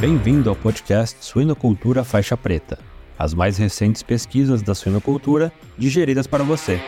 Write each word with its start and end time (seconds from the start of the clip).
Bem-vindo 0.00 0.48
ao 0.48 0.54
podcast 0.54 1.24
Suinocultura 1.24 2.04
Faixa 2.04 2.36
Preta, 2.36 2.78
as 3.18 3.34
mais 3.34 3.58
recentes 3.58 4.00
pesquisas 4.00 4.62
da 4.62 4.72
suinocultura 4.72 5.52
digeridas 5.76 6.24
para 6.24 6.44
você. 6.44 6.80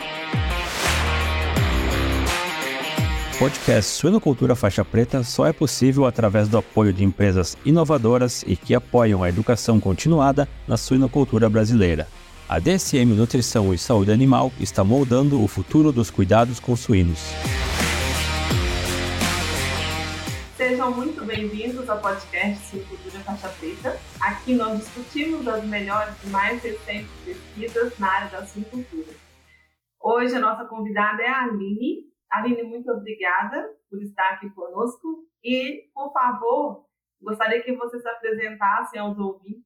O 3.35 3.39
podcast 3.41 3.91
Suinocultura 3.91 4.55
Faixa 4.55 4.85
Preta 4.85 5.25
só 5.25 5.45
é 5.45 5.53
possível 5.53 6.07
através 6.07 6.47
do 6.47 6.57
apoio 6.57 6.93
de 6.93 7.03
empresas 7.03 7.59
inovadoras 7.65 8.45
e 8.47 8.55
que 8.55 8.77
apoiam 8.77 9.25
a 9.25 9.29
educação 9.29 9.81
continuada 9.81 10.49
na 10.69 10.77
suinocultura 10.77 11.51
brasileira. 11.51 12.07
A 12.49 12.61
DSM 12.61 13.07
Nutrição 13.17 13.75
e 13.75 13.79
Saúde 13.79 14.13
Animal 14.13 14.53
está 14.61 14.85
moldando 14.85 15.43
o 15.43 15.49
futuro 15.49 15.91
dos 15.91 16.13
cuidados 16.13 16.61
com 16.61 16.77
suínos. 16.77 17.19
Sejam 20.71 20.95
muito 20.95 21.25
bem-vindos 21.25 21.91
ao 21.91 22.01
podcast 22.01 22.65
Silcultura 22.67 23.19
Faixa 23.25 23.49
Preta. 23.59 23.99
Aqui 24.21 24.55
nós 24.55 24.79
discutimos 24.79 25.49
as 25.49 25.65
melhores 25.65 26.15
e 26.23 26.29
mais 26.29 26.63
recentes 26.63 27.11
pesquisas 27.25 27.99
na 27.99 28.09
área 28.09 28.29
da 28.31 28.47
silvicultura. 28.47 29.13
Hoje 30.01 30.37
a 30.37 30.39
nossa 30.39 30.65
convidada 30.67 31.25
é 31.25 31.29
a 31.29 31.43
Aline. 31.43 32.05
Aline, 32.31 32.63
muito 32.63 32.89
obrigada 32.89 33.69
por 33.91 34.01
estar 34.01 34.35
aqui 34.35 34.49
conosco 34.51 35.27
e, 35.43 35.91
por 35.93 36.13
favor, 36.13 36.87
gostaria 37.21 37.65
que 37.65 37.75
você 37.75 37.99
se 37.99 38.09
apresentasse 38.09 38.97
aos 38.97 39.19
ouvintes. 39.19 39.65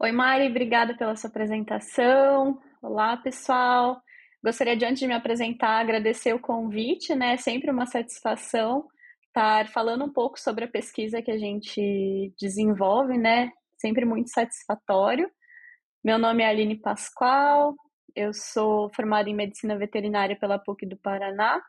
Oi, 0.00 0.10
Mari, 0.10 0.48
obrigada 0.48 0.96
pela 0.96 1.14
sua 1.14 1.30
apresentação. 1.30 2.60
Olá, 2.82 3.16
pessoal. 3.16 4.02
Gostaria 4.42 4.76
de, 4.76 4.84
antes 4.84 4.98
de 4.98 5.06
me 5.06 5.14
apresentar, 5.14 5.78
agradecer 5.78 6.34
o 6.34 6.40
convite, 6.40 7.14
né? 7.14 7.34
É 7.34 7.36
sempre 7.36 7.70
uma 7.70 7.86
satisfação 7.86 8.88
estar 9.32 9.66
falando 9.68 10.04
um 10.04 10.12
pouco 10.12 10.38
sobre 10.38 10.66
a 10.66 10.68
pesquisa 10.68 11.22
que 11.22 11.30
a 11.30 11.38
gente 11.38 12.32
desenvolve, 12.38 13.16
né? 13.16 13.50
Sempre 13.78 14.04
muito 14.04 14.30
satisfatório. 14.30 15.28
Meu 16.04 16.18
nome 16.18 16.42
é 16.42 16.48
Aline 16.48 16.78
Pascoal, 16.78 17.74
eu 18.14 18.34
sou 18.34 18.90
formada 18.94 19.30
em 19.30 19.34
Medicina 19.34 19.78
Veterinária 19.78 20.36
pela 20.38 20.58
PUC 20.58 20.84
do 20.84 20.98
Paraná. 20.98 21.62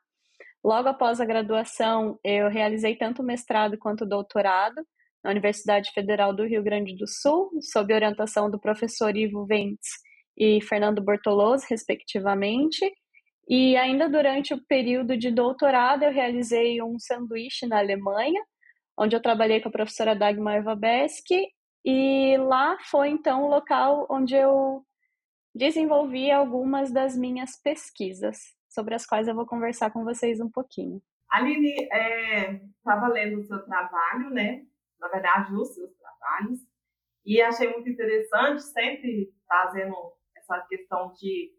Logo 0.61 0.89
após 0.89 1.21
a 1.21 1.25
graduação, 1.25 2.19
eu 2.23 2.49
realizei 2.49 2.97
tanto 2.97 3.21
o 3.21 3.25
mestrado 3.25 3.77
quanto 3.77 4.03
o 4.03 4.09
doutorado 4.09 4.85
na 5.23 5.31
Universidade 5.31 5.91
Federal 5.93 6.33
do 6.33 6.45
Rio 6.45 6.63
Grande 6.63 6.95
do 6.97 7.07
Sul, 7.07 7.49
sob 7.61 7.93
orientação 7.93 8.51
do 8.51 8.59
professor 8.59 9.15
Ivo 9.15 9.45
Ventes 9.45 9.89
e 10.37 10.61
Fernando 10.61 11.01
Bortoloso, 11.01 11.65
respectivamente. 11.69 12.91
E 13.47 13.75
ainda 13.75 14.09
durante 14.09 14.53
o 14.53 14.65
período 14.65 15.17
de 15.17 15.29
doutorado, 15.29 16.03
eu 16.03 16.11
realizei 16.11 16.81
um 16.81 16.97
sanduíche 16.97 17.67
na 17.67 17.79
Alemanha, 17.79 18.41
onde 18.97 19.15
eu 19.15 19.21
trabalhei 19.21 19.59
com 19.59 19.69
a 19.69 19.71
professora 19.71 20.15
Dagmar 20.15 20.63
Wabeski, 20.63 21.47
e 21.85 22.37
lá 22.37 22.77
foi 22.89 23.09
então 23.09 23.43
o 23.43 23.49
local 23.49 24.07
onde 24.09 24.35
eu 24.35 24.85
desenvolvi 25.53 26.31
algumas 26.31 26.91
das 26.91 27.17
minhas 27.17 27.61
pesquisas, 27.61 28.37
sobre 28.69 28.95
as 28.95 29.05
quais 29.05 29.27
eu 29.27 29.35
vou 29.35 29.45
conversar 29.45 29.91
com 29.91 30.03
vocês 30.03 30.39
um 30.39 30.49
pouquinho. 30.49 31.01
Aline, 31.29 31.73
estava 32.77 33.07
é, 33.07 33.09
lendo 33.09 33.39
o 33.39 33.43
seu 33.43 33.63
trabalho, 33.65 34.29
né? 34.29 34.63
Na 34.99 35.09
verdade, 35.09 35.53
os 35.53 35.73
seus 35.73 35.91
trabalhos, 35.95 36.59
e 37.25 37.41
achei 37.41 37.69
muito 37.69 37.89
interessante, 37.89 38.61
sempre 38.63 39.33
fazendo 39.47 39.95
essa 40.35 40.59
questão 40.67 41.13
de 41.13 41.51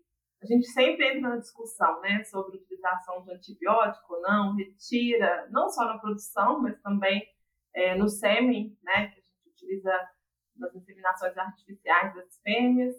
a 0.45 0.47
gente 0.47 0.67
sempre 0.69 1.09
entra 1.09 1.31
na 1.31 1.37
discussão, 1.39 2.01
né, 2.03 2.23
sobre 2.25 2.59
utilização 2.59 3.25
de 3.25 3.33
antibiótico 3.33 4.15
ou 4.15 4.21
não, 4.21 4.55
retira, 4.55 5.49
não 5.51 5.71
só 5.71 5.87
na 5.87 5.99
produção, 5.99 6.61
mas 6.61 6.79
também 6.83 7.27
é, 7.75 7.95
no 7.95 8.09
sêmen, 8.09 8.77
né, 8.83 9.09
que 9.09 9.21
a 9.21 9.23
gente 9.23 9.49
utiliza 9.49 10.09
nas 10.57 10.75
inseminações 10.75 11.37
artificiais 11.37 12.15
das 12.15 12.41
fêmeas. 12.43 12.95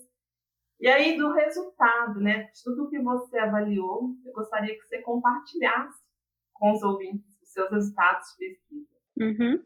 E 0.80 0.88
aí, 0.88 1.18
do 1.18 1.32
resultado, 1.32 2.20
né, 2.20 2.46
de 2.46 2.64
tudo 2.64 2.90
que 2.90 3.00
você 3.00 3.38
avaliou, 3.38 4.10
eu 4.26 4.34
gostaria 4.34 4.76
que 4.76 4.82
você 4.82 5.02
compartilhasse 5.04 6.04
com 6.52 6.72
os 6.72 6.82
ouvintes 6.82 7.26
os 7.42 7.52
seus 7.52 7.70
resultados 7.70 8.28
de 8.30 8.38
pesquisa. 8.38 8.90
Uhum. 9.18 9.64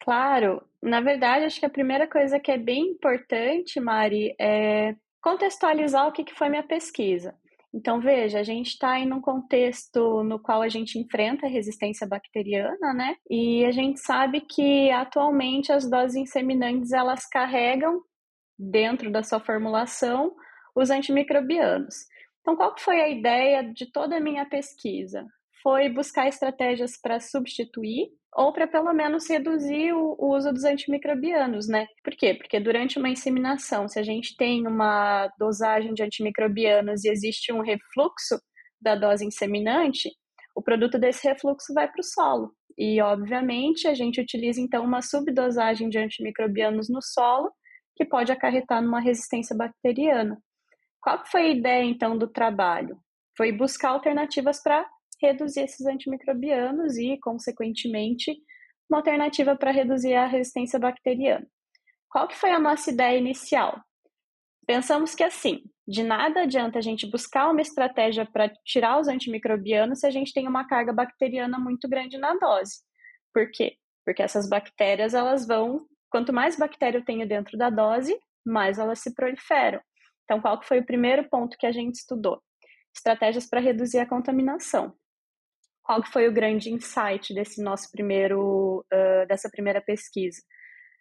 Claro, 0.00 0.66
na 0.82 1.00
verdade, 1.02 1.44
acho 1.44 1.60
que 1.60 1.66
a 1.66 1.70
primeira 1.70 2.08
coisa 2.08 2.40
que 2.40 2.50
é 2.50 2.56
bem 2.56 2.92
importante, 2.92 3.78
Mari, 3.78 4.34
é 4.40 4.96
contextualizar 5.20 6.06
o 6.06 6.12
que, 6.12 6.34
foi 6.34 6.48
minha 6.48 6.62
pesquisa. 6.62 7.34
Então, 7.72 8.00
veja, 8.00 8.40
a 8.40 8.42
gente 8.42 8.68
está 8.68 8.98
em 8.98 9.12
um 9.12 9.20
contexto 9.20 10.22
no 10.24 10.38
qual 10.38 10.62
a 10.62 10.68
gente 10.68 10.98
enfrenta 10.98 11.46
a 11.46 11.50
resistência 11.50 12.06
bacteriana, 12.06 12.94
né? 12.94 13.16
E 13.28 13.64
a 13.64 13.70
gente 13.70 14.00
sabe 14.00 14.40
que 14.40 14.90
atualmente 14.90 15.70
as 15.70 15.88
doses 15.88 16.16
inseminantes 16.16 16.92
elas 16.92 17.26
carregam 17.26 18.00
dentro 18.58 19.12
da 19.12 19.22
sua 19.22 19.38
formulação 19.38 20.34
os 20.74 20.90
antimicrobianos. 20.90 21.94
Então, 22.40 22.56
qual 22.56 22.74
foi 22.78 23.00
a 23.00 23.08
ideia 23.08 23.62
de 23.62 23.90
toda 23.92 24.16
a 24.16 24.20
minha 24.20 24.46
pesquisa? 24.46 25.26
Foi 25.62 25.88
buscar 25.90 26.28
estratégias 26.28 26.96
para 26.96 27.20
substituir 27.20 28.08
ou 28.34 28.52
para 28.52 28.66
pelo 28.66 28.92
menos 28.92 29.28
reduzir 29.28 29.92
o, 29.92 30.14
o, 30.18 30.36
uso 30.36 30.52
dos 30.52 30.64
antimicrobianos, 30.64 31.66
né? 31.68 31.86
Por 32.04 32.14
quê? 32.14 32.34
Porque 32.34 32.60
durante 32.60 32.98
uma 32.98 33.08
inseminação, 33.08 33.88
se 33.88 33.98
a 33.98 34.02
gente 34.02 34.36
tem 34.36 34.66
uma 34.66 35.28
dosagem 35.38 35.94
de 35.94 36.02
antimicrobianos 36.02 37.04
e 37.04 37.10
existe 37.10 37.52
um 37.52 37.62
refluxo 37.62 38.38
da 38.80 38.94
dose 38.94 39.24
inseminante, 39.24 40.10
o 40.54 40.62
produto 40.62 40.98
desse 40.98 41.26
refluxo 41.26 41.72
vai 41.72 41.90
para 41.90 42.00
o 42.00 42.04
solo. 42.04 42.52
E, 42.76 43.00
obviamente, 43.00 43.88
a 43.88 43.94
gente 43.94 44.20
utiliza 44.20 44.60
então 44.60 44.84
uma 44.84 45.02
subdosagem 45.02 45.88
de 45.88 45.98
antimicrobianos 45.98 46.88
no 46.88 47.02
solo, 47.02 47.50
que 47.96 48.04
pode 48.04 48.30
acarretar 48.30 48.80
numa 48.80 49.00
resistência 49.00 49.56
bacteriana. 49.56 50.40
Qual 51.00 51.24
foi 51.26 51.42
a 51.42 51.48
ideia 51.48 51.84
então 51.84 52.16
do 52.16 52.28
trabalho? 52.28 52.96
Foi 53.36 53.50
buscar 53.50 53.90
alternativas 53.90 54.62
para 54.62 54.88
reduzir 55.20 55.62
esses 55.62 55.86
antimicrobianos 55.86 56.96
e, 56.96 57.18
consequentemente, 57.18 58.36
uma 58.88 58.98
alternativa 58.98 59.54
para 59.56 59.70
reduzir 59.70 60.14
a 60.14 60.26
resistência 60.26 60.78
bacteriana. 60.78 61.46
Qual 62.08 62.26
que 62.26 62.36
foi 62.36 62.50
a 62.50 62.58
nossa 62.58 62.90
ideia 62.90 63.18
inicial? 63.18 63.82
Pensamos 64.66 65.14
que 65.14 65.22
assim, 65.22 65.62
de 65.86 66.02
nada 66.02 66.42
adianta 66.42 66.78
a 66.78 66.82
gente 66.82 67.10
buscar 67.10 67.50
uma 67.50 67.60
estratégia 67.60 68.26
para 68.26 68.48
tirar 68.64 68.98
os 69.00 69.08
antimicrobianos 69.08 70.00
se 70.00 70.06
a 70.06 70.10
gente 70.10 70.32
tem 70.32 70.46
uma 70.46 70.66
carga 70.66 70.92
bacteriana 70.92 71.58
muito 71.58 71.88
grande 71.88 72.18
na 72.18 72.34
dose. 72.34 72.80
Por 73.32 73.50
quê? 73.50 73.76
Porque 74.04 74.22
essas 74.22 74.48
bactérias, 74.48 75.14
elas 75.14 75.46
vão, 75.46 75.86
quanto 76.10 76.32
mais 76.32 76.56
bactéria 76.56 76.98
eu 76.98 77.04
tenho 77.04 77.28
dentro 77.28 77.58
da 77.58 77.68
dose, 77.68 78.18
mais 78.44 78.78
elas 78.78 79.00
se 79.00 79.14
proliferam. 79.14 79.80
Então, 80.24 80.40
qual 80.40 80.58
que 80.58 80.66
foi 80.66 80.80
o 80.80 80.86
primeiro 80.86 81.28
ponto 81.28 81.56
que 81.58 81.66
a 81.66 81.72
gente 81.72 81.96
estudou? 81.96 82.42
Estratégias 82.94 83.46
para 83.46 83.60
reduzir 83.60 83.98
a 83.98 84.06
contaminação 84.06 84.94
qual 85.88 86.02
que 86.02 86.12
foi 86.12 86.28
o 86.28 86.32
grande 86.32 86.70
insight 86.70 87.32
desse 87.32 87.62
nosso 87.62 87.90
primeiro, 87.90 88.84
uh, 88.92 89.26
dessa 89.26 89.48
primeira 89.48 89.80
pesquisa? 89.80 90.38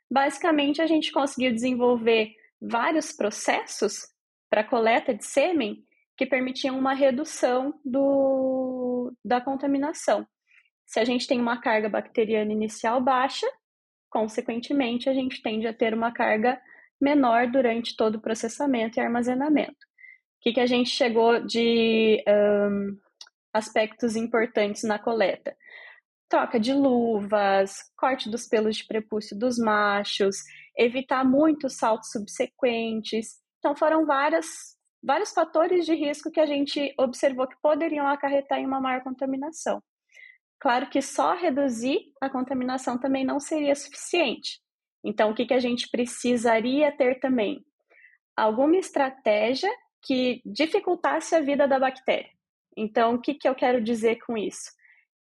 Basicamente, 0.10 0.82
a 0.82 0.88
gente 0.88 1.12
conseguiu 1.12 1.52
desenvolver 1.52 2.32
vários 2.62 3.12
processos 3.12 4.08
para 4.50 4.64
coleta 4.64 5.14
de 5.14 5.26
sêmen 5.26 5.84
que 6.16 6.26
permitiam 6.26 6.80
uma 6.80 6.94
redução 6.94 7.78
do, 7.84 9.14
da 9.26 9.42
contaminação. 9.42 10.26
Se 10.86 11.02
a 11.02 11.04
gente 11.04 11.28
tem 11.28 11.42
uma 11.42 11.60
carga 11.60 11.90
bacteriana 11.90 12.54
inicial 12.54 13.02
baixa, 13.02 13.46
consequentemente, 14.10 15.10
a 15.10 15.14
gente 15.14 15.42
tende 15.42 15.68
a 15.68 15.74
ter 15.74 15.94
uma 15.94 16.14
carga 16.14 16.62
menor 17.00 17.52
durante 17.52 17.94
todo 17.94 18.16
o 18.16 18.22
processamento 18.22 18.98
e 18.98 19.02
armazenamento. 19.02 19.74
O 19.74 20.44
que, 20.44 20.54
que 20.54 20.62
a 20.62 20.66
gente 20.66 20.90
chegou 20.92 21.46
de 21.46 22.24
um, 22.26 22.98
aspectos 23.54 24.16
importantes 24.16 24.84
na 24.84 25.00
coleta. 25.00 25.56
Troca 26.30 26.60
de 26.60 26.74
luvas, 26.74 27.76
corte 27.96 28.30
dos 28.30 28.48
pelos 28.48 28.78
de 28.78 28.86
prepúcio 28.86 29.38
dos 29.38 29.58
machos, 29.58 30.38
evitar 30.78 31.24
muitos 31.24 31.78
saltos 31.78 32.12
subsequentes. 32.12 33.40
Então, 33.60 33.76
foram 33.76 34.06
várias, 34.06 34.46
vários 35.02 35.32
fatores 35.32 35.86
de 35.86 35.94
risco 35.94 36.30
que 36.30 36.40
a 36.40 36.46
gente 36.46 36.94
observou 37.00 37.48
que 37.48 37.56
poderiam 37.62 38.08
acarretar 38.08 38.60
em 38.60 38.66
uma 38.66 38.82
maior 38.82 39.04
contaminação. 39.04 39.82
Claro 40.60 40.90
que 40.90 41.02
só 41.02 41.36
reduzir 41.36 42.00
a 42.20 42.30
contaminação 42.30 42.98
também 42.98 43.24
não 43.24 43.40
seria 43.40 43.76
suficiente. 43.76 44.60
Então, 45.04 45.32
o 45.32 45.36
que, 45.36 45.46
que 45.46 45.54
a 45.54 45.60
gente 45.60 45.90
precisaria 45.90 46.92
ter 46.92 47.20
também? 47.20 47.64
Alguma 48.36 48.76
estratégia 48.78 49.70
que 50.02 50.42
dificultasse 50.46 51.36
a 51.36 51.42
vida 51.42 51.68
da 51.68 51.80
bactéria. 51.80 52.30
Então, 52.78 53.16
o 53.16 53.20
que, 53.20 53.34
que 53.34 53.50
eu 53.50 53.56
quero 53.56 53.82
dizer 53.82 54.20
com 54.20 54.38
isso? 54.38 54.72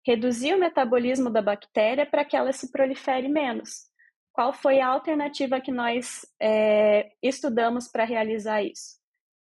Reduzir 0.06 0.54
o 0.54 0.58
metabolismo 0.58 1.28
da 1.28 1.42
bactéria 1.42 2.06
para 2.06 2.24
que 2.24 2.36
ela 2.36 2.52
se 2.52 2.70
prolifere 2.70 3.28
menos. 3.28 3.90
Qual 4.32 4.52
foi 4.52 4.80
a 4.80 4.86
alternativa 4.86 5.60
que 5.60 5.72
nós 5.72 6.24
é, 6.40 7.10
estudamos 7.20 7.88
para 7.88 8.04
realizar 8.04 8.62
isso? 8.62 9.00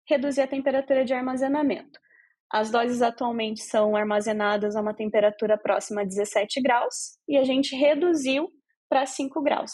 Reduzir 0.08 0.42
a 0.42 0.48
temperatura 0.48 1.04
de 1.04 1.14
armazenamento. 1.14 2.00
As 2.50 2.70
doses 2.70 3.00
atualmente 3.00 3.62
são 3.62 3.96
armazenadas 3.96 4.76
a 4.76 4.80
uma 4.80 4.92
temperatura 4.92 5.56
próxima 5.56 6.02
a 6.02 6.04
17 6.04 6.60
graus 6.60 7.16
e 7.28 7.36
a 7.36 7.44
gente 7.44 7.74
reduziu 7.74 8.50
para 8.88 9.06
5 9.06 9.40
graus. 9.40 9.72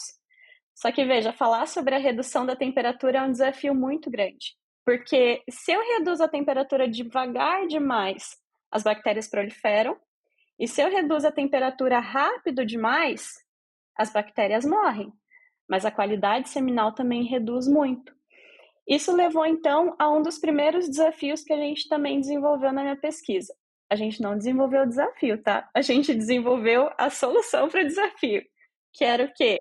Só 0.75 0.91
que 0.91 1.03
veja, 1.05 1.33
falar 1.33 1.67
sobre 1.67 1.95
a 1.95 1.99
redução 1.99 2.45
da 2.45 2.55
temperatura 2.55 3.19
é 3.19 3.21
um 3.23 3.31
desafio 3.31 3.75
muito 3.75 4.09
grande. 4.09 4.55
Porque 4.85 5.43
se 5.49 5.71
eu 5.71 5.81
reduzo 5.81 6.23
a 6.23 6.27
temperatura 6.27 6.87
devagar 6.87 7.67
demais, 7.67 8.37
as 8.71 8.83
bactérias 8.83 9.27
proliferam. 9.27 9.97
E 10.57 10.67
se 10.67 10.81
eu 10.81 10.89
reduzo 10.89 11.27
a 11.27 11.31
temperatura 11.31 11.99
rápido 11.99 12.65
demais, 12.65 13.33
as 13.97 14.11
bactérias 14.13 14.65
morrem. 14.65 15.11
Mas 15.67 15.85
a 15.85 15.91
qualidade 15.91 16.49
seminal 16.49 16.93
também 16.93 17.23
reduz 17.23 17.67
muito. 17.67 18.13
Isso 18.87 19.15
levou 19.15 19.45
então 19.45 19.95
a 19.99 20.09
um 20.09 20.21
dos 20.21 20.39
primeiros 20.39 20.87
desafios 20.89 21.43
que 21.43 21.53
a 21.53 21.57
gente 21.57 21.87
também 21.87 22.19
desenvolveu 22.19 22.71
na 22.71 22.81
minha 22.81 22.97
pesquisa. 22.97 23.53
A 23.89 23.95
gente 23.95 24.21
não 24.21 24.37
desenvolveu 24.37 24.83
o 24.83 24.87
desafio, 24.87 25.41
tá? 25.41 25.69
A 25.73 25.81
gente 25.81 26.13
desenvolveu 26.13 26.89
a 26.97 27.09
solução 27.09 27.69
para 27.69 27.81
o 27.81 27.87
desafio, 27.87 28.41
que 28.93 29.03
era 29.03 29.25
o 29.25 29.33
quê? 29.33 29.59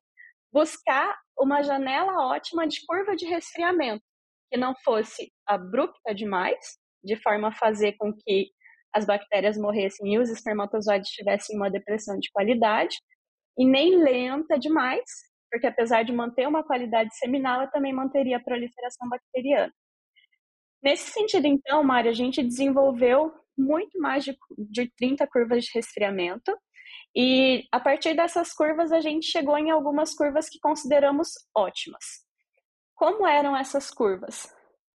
Buscar 0.53 1.19
uma 1.39 1.63
janela 1.63 2.27
ótima 2.27 2.67
de 2.67 2.85
curva 2.87 3.17
de 3.17 3.27
resfriamento, 3.27 4.05
que 4.51 4.57
não 4.57 4.75
fosse 4.85 5.33
abrupta 5.47 6.15
demais, 6.15 6.59
de 7.03 7.17
forma 7.17 7.49
a 7.49 7.53
fazer 7.55 7.93
com 7.93 8.13
que 8.13 8.51
as 8.93 9.07
bactérias 9.07 9.57
morressem 9.57 10.15
e 10.15 10.19
os 10.19 10.29
espermatozoides 10.31 11.11
tivessem 11.11 11.57
uma 11.57 11.71
depressão 11.71 12.19
de 12.19 12.31
qualidade, 12.33 12.97
e 13.57 13.65
nem 13.65 14.03
lenta 14.03 14.59
demais, 14.59 15.05
porque 15.51 15.67
apesar 15.67 16.03
de 16.03 16.13
manter 16.13 16.47
uma 16.49 16.65
qualidade 16.65 17.17
seminal, 17.17 17.63
ela 17.63 17.71
também 17.71 17.93
manteria 17.93 18.37
a 18.37 18.43
proliferação 18.43 19.09
bacteriana. 19.09 19.73
Nesse 20.83 21.11
sentido, 21.11 21.47
então, 21.47 21.85
Mari, 21.85 22.09
a 22.09 22.13
gente 22.13 22.43
desenvolveu 22.43 23.33
muito 23.57 24.01
mais 24.01 24.25
de, 24.25 24.37
de 24.57 24.91
30 24.97 25.27
curvas 25.27 25.65
de 25.65 25.71
resfriamento, 25.75 26.57
e 27.15 27.65
a 27.73 27.81
partir 27.81 28.15
dessas 28.15 28.53
curvas, 28.53 28.93
a 28.93 29.01
gente 29.01 29.27
chegou 29.27 29.59
em 29.59 29.71
algumas 29.71 30.15
curvas 30.15 30.49
que 30.49 30.61
consideramos 30.61 31.29
ótimas. 31.55 32.30
Como 33.01 33.27
eram 33.27 33.57
essas 33.57 33.91
curvas? 33.91 34.55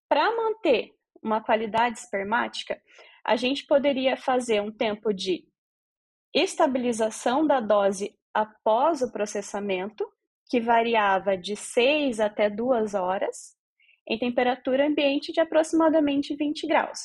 Para 0.09 0.36
manter 0.36 0.95
uma 1.21 1.39
qualidade 1.39 2.00
espermática, 2.00 2.81
a 3.24 3.36
gente 3.36 3.68
poderia 3.68 4.18
fazer 4.18 4.59
um 4.59 4.71
tempo 4.71 5.13
de 5.13 5.48
estabilização 6.33 7.45
da 7.45 7.59
dose 7.59 8.18
após 8.33 9.03
o 9.03 9.12
processamento, 9.12 10.03
que 10.50 10.59
variava 10.59 11.38
de 11.38 11.56
6 11.56 12.19
até 12.19 12.50
2 12.50 12.95
horas, 12.95 13.56
em 14.07 14.18
temperatura 14.18 14.88
ambiente 14.88 15.31
de 15.31 15.39
aproximadamente 15.39 16.36
20 16.36 16.65
graus. 16.65 17.01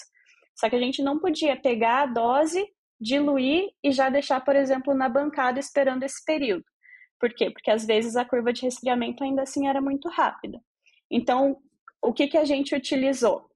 Só 0.54 0.70
que 0.70 0.76
a 0.76 0.80
gente 0.80 1.02
não 1.02 1.18
podia 1.18 1.60
pegar 1.60 2.04
a 2.04 2.06
dose, 2.06 2.66
diluir 2.98 3.68
e 3.84 3.92
já 3.92 4.08
deixar, 4.08 4.40
por 4.42 4.56
exemplo, 4.56 4.94
na 4.94 5.10
bancada 5.10 5.60
esperando 5.60 6.04
esse 6.04 6.24
período. 6.24 6.64
Por 7.20 7.34
quê? 7.34 7.50
Porque 7.50 7.70
às 7.70 7.84
vezes 7.84 8.16
a 8.16 8.24
curva 8.24 8.50
de 8.50 8.62
resfriamento 8.62 9.22
ainda 9.22 9.42
assim 9.42 9.68
era 9.68 9.82
muito 9.82 10.08
rápida. 10.08 10.58
Então, 11.10 11.56
o 12.02 12.12
que, 12.12 12.28
que 12.28 12.38
a 12.38 12.44
gente 12.44 12.74
utilizou? 12.74 13.50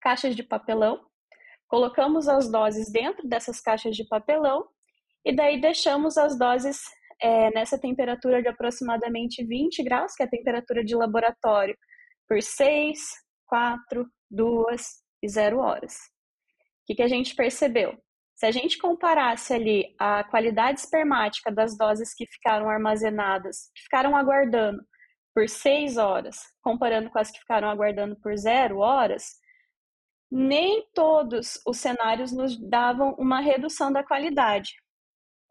Caixas 0.00 0.34
de 0.34 0.42
papelão, 0.42 1.04
colocamos 1.68 2.28
as 2.28 2.50
doses 2.50 2.90
dentro 2.90 3.26
dessas 3.26 3.60
caixas 3.60 3.96
de 3.96 4.06
papelão 4.06 4.66
e 5.24 5.34
daí 5.34 5.60
deixamos 5.60 6.18
as 6.18 6.38
doses 6.38 6.82
é, 7.20 7.50
nessa 7.52 7.78
temperatura 7.78 8.42
de 8.42 8.48
aproximadamente 8.48 9.44
20 9.44 9.82
graus, 9.84 10.14
que 10.14 10.22
é 10.22 10.26
a 10.26 10.30
temperatura 10.30 10.84
de 10.84 10.96
laboratório, 10.96 11.76
por 12.28 12.42
6, 12.42 12.98
4, 13.46 14.06
2 14.30 14.86
e 15.22 15.28
0 15.28 15.58
horas. 15.58 15.94
O 15.94 16.86
que, 16.86 16.96
que 16.96 17.02
a 17.02 17.08
gente 17.08 17.34
percebeu? 17.36 17.96
Se 18.34 18.46
a 18.46 18.50
gente 18.50 18.76
comparasse 18.76 19.54
ali 19.54 19.94
a 19.98 20.24
qualidade 20.24 20.80
espermática 20.80 21.52
das 21.52 21.76
doses 21.76 22.12
que 22.12 22.26
ficaram 22.26 22.68
armazenadas, 22.68 23.70
que 23.74 23.82
ficaram 23.82 24.16
aguardando 24.16 24.82
por 25.34 25.48
6 25.48 25.96
horas, 25.96 26.36
comparando 26.62 27.10
com 27.10 27.18
as 27.18 27.30
que 27.30 27.38
ficaram 27.40 27.68
aguardando 27.68 28.16
por 28.20 28.36
0 28.36 28.78
horas, 28.78 29.24
nem 30.30 30.86
todos 30.94 31.60
os 31.66 31.78
cenários 31.78 32.32
nos 32.32 32.58
davam 32.58 33.14
uma 33.18 33.40
redução 33.40 33.92
da 33.92 34.04
qualidade 34.04 34.72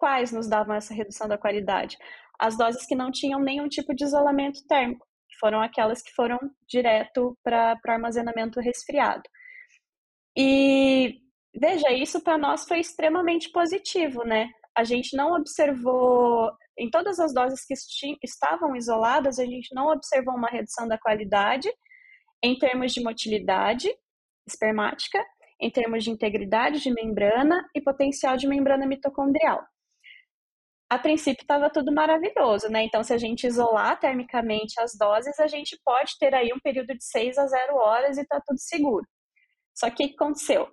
quais 0.02 0.32
nos 0.32 0.50
davam 0.50 0.76
essa 0.76 0.96
redução 0.96 1.28
da 1.28 1.38
qualidade? 1.38 1.96
As 2.40 2.58
doses 2.58 2.88
que 2.88 2.96
não 2.96 3.12
tinham 3.12 3.40
nenhum 3.40 3.70
tipo 3.70 3.94
de 3.94 4.04
isolamento 4.04 4.66
térmico, 4.68 5.06
que 5.30 5.38
foram 5.40 5.62
aquelas 5.62 6.02
que 6.02 6.12
foram 6.16 6.40
direto 6.68 7.38
para 7.44 7.78
armazenamento 7.88 8.60
resfriado. 8.60 9.22
E 10.36 11.20
veja, 11.56 11.92
isso 11.92 12.20
para 12.20 12.36
nós 12.36 12.68
foi 12.68 12.80
extremamente 12.80 13.52
positivo, 13.52 14.24
né? 14.24 14.50
A 14.76 14.84
gente 14.84 15.16
não 15.16 15.34
observou, 15.34 16.50
em 16.78 16.90
todas 16.90 17.20
as 17.20 17.34
doses 17.34 17.66
que 17.66 17.74
estavam 18.24 18.76
isoladas, 18.76 19.40
a 19.40 19.46
gente 19.46 19.74
não 19.74 19.88
observou 19.88 20.36
uma 20.36 20.50
redução 20.50 20.88
da 20.88 20.98
qualidade 20.98 21.72
em 22.44 22.58
termos 22.58 22.94
de 22.94 23.02
motilidade 23.02 23.90
espermática, 24.48 25.24
em 25.60 25.70
termos 25.70 26.04
de 26.04 26.10
integridade 26.10 26.82
de 26.82 26.92
membrana 26.92 27.64
e 27.76 27.82
potencial 27.82 28.36
de 28.36 28.48
membrana 28.48 28.88
mitocondrial 28.88 29.64
a 30.92 31.00
princípio 31.00 31.44
estava 31.44 31.70
tudo 31.70 31.90
maravilhoso, 31.90 32.68
né? 32.68 32.84
Então, 32.84 33.02
se 33.02 33.14
a 33.14 33.18
gente 33.18 33.48
isolar 33.48 33.98
termicamente 33.98 34.78
as 34.82 34.94
doses, 34.94 35.40
a 35.40 35.48
gente 35.48 35.80
pode 35.86 36.18
ter 36.20 36.36
aí 36.36 36.52
um 36.54 36.60
período 36.60 36.94
de 36.94 37.02
6 37.02 37.38
a 37.38 37.48
0 37.48 37.76
horas 37.78 38.18
e 38.18 38.22
está 38.24 38.42
tudo 38.46 38.60
seguro. 38.60 39.08
Só 39.74 39.90
que 39.90 40.04
o 40.04 40.10
que 40.10 40.16
aconteceu? 40.16 40.70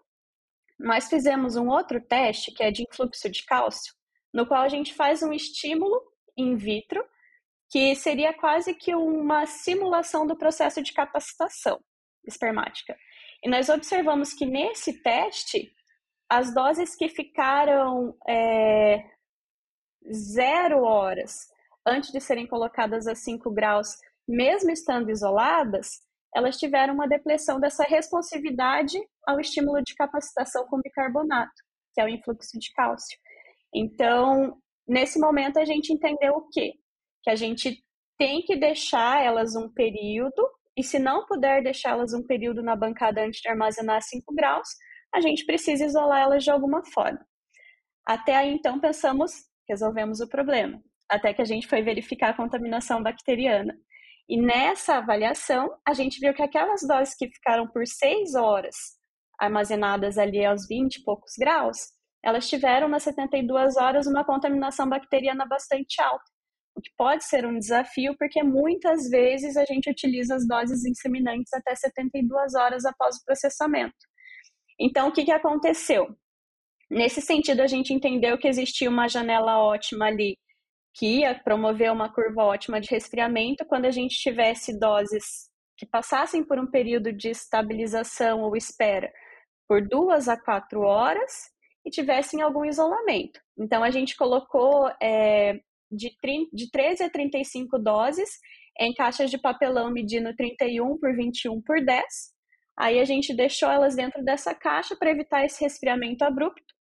Nós 0.77 1.09
fizemos 1.09 1.55
um 1.55 1.69
outro 1.69 2.01
teste, 2.01 2.51
que 2.53 2.65
é 2.65 2.73
de 2.73 2.83
influxo 2.83 3.31
de 3.31 3.44
cálcio, 3.44 3.94
no 4.33 4.47
qual 4.47 4.63
a 4.63 4.69
gente 4.69 4.95
faz 4.95 5.23
um 5.23 5.33
estímulo 5.33 6.01
in 6.37 6.57
vitro, 6.57 7.05
que 7.71 7.95
seria 7.95 8.33
quase 8.33 8.75
que 8.75 8.95
uma 8.95 9.47
simulação 9.47 10.27
do 10.27 10.37
processo 10.37 10.83
de 10.83 10.93
capacitação 10.93 11.79
espermática. 12.27 12.97
E 13.43 13.49
nós 13.49 13.69
observamos 13.69 14.33
que 14.33 14.47
nesse 14.47 15.03
teste, 15.03 15.73
as 16.29 16.53
doses 16.53 16.95
que 16.95 17.09
ficaram 17.09 18.17
é, 18.29 19.05
zero 20.13 20.83
horas 20.83 21.49
antes 21.87 22.11
de 22.11 22.21
serem 22.21 22.47
colocadas 22.47 23.07
a 23.07 23.15
5 23.15 23.51
graus, 23.51 23.97
mesmo 24.27 24.71
estando 24.71 25.11
isoladas, 25.11 26.01
elas 26.35 26.59
tiveram 26.59 26.95
uma 26.95 27.09
depressão 27.09 27.59
dessa 27.59 27.85
responsividade 27.85 28.99
ao 29.27 29.41
estímulo 29.41 29.83
de 29.83 29.95
capacitação 29.95 30.67
com 30.67 30.81
bicarbonato, 30.81 31.63
que 31.95 32.01
é 32.01 32.05
o 32.05 32.09
influxo 32.09 32.59
de 32.59 32.71
cálcio. 32.73 33.19
Então, 33.75 34.56
nesse 34.87 35.19
momento, 35.19 35.59
a 35.59 35.65
gente 35.65 35.93
entendeu 35.93 36.34
o 36.34 36.48
quê? 36.48 36.75
Que 37.22 37.31
a 37.31 37.37
gente 37.37 37.82
tem 38.19 38.43
que 38.43 38.56
deixar 38.56 39.22
elas 39.22 39.55
um 39.55 39.69
período, 39.69 40.48
e 40.77 40.82
se 40.82 40.98
não 40.98 41.27
puder 41.27 41.63
deixá-las 41.63 42.13
um 42.13 42.22
período 42.22 42.63
na 42.63 42.75
bancada 42.75 43.22
antes 43.25 43.41
de 43.41 43.48
armazenar 43.48 44.03
5 44.03 44.34
graus, 44.34 44.69
a 45.15 45.20
gente 45.20 45.44
precisa 45.44 45.84
isolar 45.84 46.22
elas 46.22 46.44
de 46.44 46.51
alguma 46.51 46.84
forma. 46.84 47.25
Até 48.06 48.37
aí, 48.37 48.53
então, 48.53 48.81
pensamos 48.81 49.48
resolvemos 49.69 50.20
o 50.20 50.29
problema, 50.29 50.82
até 51.08 51.34
que 51.34 51.43
a 51.43 51.44
gente 51.44 51.69
foi 51.69 51.82
verificar 51.82 52.31
a 52.31 52.37
contaminação 52.37 53.03
bacteriana. 53.03 53.77
E 54.29 54.41
nessa 54.41 54.96
avaliação, 54.96 55.70
a 55.87 55.93
gente 55.93 56.19
viu 56.19 56.34
que 56.34 56.43
aquelas 56.43 56.81
doses 56.87 57.15
que 57.15 57.29
ficaram 57.29 57.69
por 57.69 57.87
seis 57.87 58.34
horas 58.34 58.75
armazenadas 59.39 60.19
ali 60.19 60.44
aos 60.44 60.67
20 60.67 60.96
e 60.96 61.05
poucos 61.05 61.32
graus, 61.39 61.79
elas 62.25 62.48
tiveram 62.48 62.89
nas 62.89 63.03
72 63.05 63.77
horas 63.77 64.06
uma 64.06 64.25
contaminação 64.25 64.89
bacteriana 64.89 65.46
bastante 65.46 66.01
alta, 66.01 66.25
o 66.75 66.81
que 66.81 66.91
pode 66.96 67.25
ser 67.25 67.46
um 67.46 67.58
desafio 67.58 68.17
porque 68.19 68.43
muitas 68.43 69.08
vezes 69.08 69.56
a 69.56 69.65
gente 69.65 69.91
utiliza 69.91 70.34
as 70.34 70.46
doses 70.46 70.84
inseminantes 70.84 71.53
até 71.53 71.75
72 71.75 72.55
horas 72.55 72.84
após 72.84 73.17
o 73.17 73.25
processamento. 73.25 73.94
Então, 74.81 75.08
o 75.08 75.13
que, 75.13 75.25
que 75.25 75.32
aconteceu? 75.32 76.17
Nesse 76.91 77.20
sentido, 77.20 77.60
a 77.60 77.67
gente 77.67 77.93
entendeu 77.93 78.39
que 78.39 78.48
existia 78.48 78.89
uma 78.89 79.08
janela 79.08 79.58
ótima 79.58 80.06
ali, 80.06 80.39
que 80.94 81.20
ia 81.20 81.34
promover 81.34 81.93
uma 81.93 82.13
curva 82.13 82.44
ótima 82.44 82.81
de 82.81 82.89
resfriamento 82.89 83.65
quando 83.67 83.84
a 83.84 83.91
gente 83.91 84.17
tivesse 84.17 84.79
doses 84.79 85.48
que 85.77 85.87
passassem 85.87 86.43
por 86.43 86.58
um 86.58 86.67
período 86.67 87.13
de 87.13 87.31
estabilização 87.31 88.41
ou 88.43 88.56
espera 88.56 89.13
por 89.69 89.87
duas 89.87 90.29
a 90.29 90.37
quatro 90.37 90.81
horas 90.81 91.51
e 91.85 91.91
tivessem 91.91 92.43
algum 92.43 92.65
isolamento. 92.65 93.41
Então, 93.58 93.82
a 93.82 93.91
gente 93.91 94.17
colocou 94.17 94.91
é, 95.03 95.58
de, 95.91 96.17
30, 96.20 96.51
de 96.53 96.70
13 96.70 97.05
a 97.05 97.11
35 97.11 97.79
doses 97.79 98.31
em 98.79 98.93
caixas 98.94 99.31
de 99.31 99.39
papelão 99.39 99.91
medindo 99.91 100.35
31 100.37 100.99
por 100.99 101.15
21 101.17 101.61
por 101.63 101.85
10. 101.85 102.05
Aí 102.79 103.01
a 103.01 103.05
gente 103.05 103.35
deixou 103.35 103.69
elas 103.69 103.97
dentro 103.97 104.23
dessa 104.25 104.55
caixa 104.55 104.94
para 104.97 105.11
evitar 105.11 105.44
esse 105.44 105.63
resfriamento 105.63 106.23
abrupto 106.23 106.75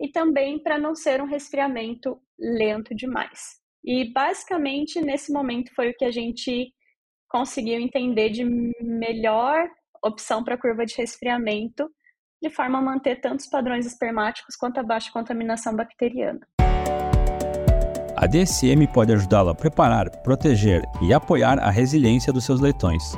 e 0.00 0.08
também 0.10 0.62
para 0.62 0.78
não 0.78 0.94
ser 0.94 1.20
um 1.20 1.26
resfriamento 1.26 2.20
lento 2.38 2.94
demais. 2.94 3.60
E 3.84 4.12
basicamente 4.12 5.00
nesse 5.00 5.32
momento 5.32 5.74
foi 5.74 5.90
o 5.90 5.94
que 5.96 6.04
a 6.04 6.12
gente 6.12 6.72
conseguiu 7.28 7.80
entender 7.80 8.30
de 8.30 8.44
melhor 8.80 9.68
opção 10.04 10.44
para 10.44 10.58
curva 10.58 10.84
de 10.84 10.94
resfriamento, 10.94 11.90
de 12.42 12.50
forma 12.50 12.78
a 12.78 12.82
manter 12.82 13.20
tanto 13.20 13.40
os 13.40 13.46
padrões 13.46 13.86
espermáticos 13.86 14.56
quanto 14.56 14.80
a 14.80 14.82
baixa 14.82 15.12
contaminação 15.12 15.76
bacteriana. 15.76 16.40
A 18.16 18.26
DSM 18.26 18.86
pode 18.92 19.12
ajudá-lo 19.12 19.50
a 19.50 19.54
preparar, 19.54 20.10
proteger 20.22 20.82
e 21.00 21.14
apoiar 21.14 21.58
a 21.58 21.70
resiliência 21.70 22.32
dos 22.32 22.44
seus 22.44 22.60
leitões, 22.60 23.16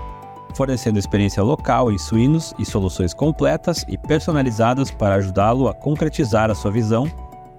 fornecendo 0.54 0.98
experiência 0.98 1.42
local 1.42 1.90
em 1.90 1.98
suínos 1.98 2.54
e 2.58 2.64
soluções 2.64 3.14
completas 3.14 3.84
e 3.88 3.98
personalizadas 3.98 4.90
para 4.90 5.16
ajudá-lo 5.16 5.68
a 5.68 5.74
concretizar 5.74 6.50
a 6.50 6.54
sua 6.54 6.70
visão. 6.70 7.06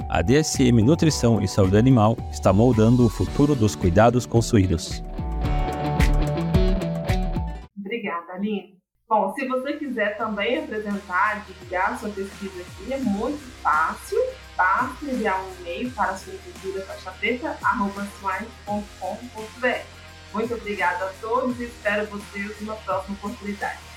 A 0.07 0.21
DSM 0.21 0.83
Nutrição 0.83 1.41
e 1.41 1.47
Saúde 1.47 1.77
Animal 1.77 2.15
está 2.31 2.53
moldando 2.53 3.05
o 3.05 3.09
futuro 3.09 3.55
dos 3.55 3.75
cuidados 3.75 4.25
com 4.25 4.41
suínos. 4.41 5.03
Obrigada, 7.75 8.33
Aline. 8.33 8.84
Bom, 9.07 9.35
se 9.35 9.47
você 9.47 9.73
quiser 9.73 10.17
também 10.17 10.63
apresentar, 10.63 11.45
divulgar 11.45 11.99
sua 11.99 12.09
pesquisa 12.09 12.61
aqui, 12.61 12.91
é 12.91 12.97
muito 12.97 13.39
fácil. 13.61 14.17
Basta 14.57 15.05
enviar 15.05 15.43
um 15.43 15.55
e-mail 15.59 15.91
para 15.91 16.11
a 16.11 16.17
sua 16.17 16.33
cultura 16.33 16.83
faixa 16.85 17.11
preta.com.br. 17.11 17.55
Muito 20.33 20.53
obrigada 20.55 21.05
a 21.05 21.13
todos 21.21 21.59
e 21.59 21.65
espero 21.65 22.07
vocês 22.07 22.59
numa 22.61 22.75
próxima 22.77 23.15
oportunidade. 23.15 23.94